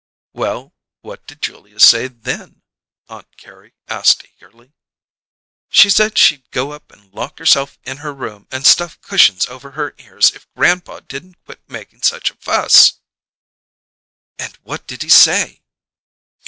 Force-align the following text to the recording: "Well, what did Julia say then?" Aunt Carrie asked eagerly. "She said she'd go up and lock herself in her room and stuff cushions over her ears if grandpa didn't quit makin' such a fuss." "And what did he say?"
"Well, 0.33 0.73
what 1.01 1.27
did 1.27 1.43
Julia 1.43 1.79
say 1.79 2.07
then?" 2.07 2.63
Aunt 3.07 3.27
Carrie 3.37 3.75
asked 3.87 4.23
eagerly. 4.25 4.73
"She 5.69 5.91
said 5.91 6.17
she'd 6.17 6.49
go 6.49 6.71
up 6.71 6.91
and 6.91 7.13
lock 7.13 7.37
herself 7.37 7.77
in 7.83 7.97
her 7.97 8.11
room 8.11 8.47
and 8.51 8.65
stuff 8.65 8.99
cushions 9.01 9.45
over 9.45 9.73
her 9.73 9.93
ears 9.99 10.31
if 10.31 10.51
grandpa 10.55 11.01
didn't 11.01 11.43
quit 11.45 11.61
makin' 11.69 12.01
such 12.01 12.31
a 12.31 12.37
fuss." 12.37 12.93
"And 14.39 14.55
what 14.63 14.87
did 14.87 15.03
he 15.03 15.09
say?" 15.09 15.61